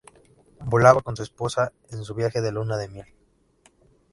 Volaba 0.65 1.03
con 1.03 1.15
su 1.15 1.21
esposa 1.21 1.73
en 1.91 2.03
su 2.03 2.15
viaje 2.15 2.41
de 2.41 2.51
luna 2.51 2.75
de 2.75 2.87
miel. 2.89 3.07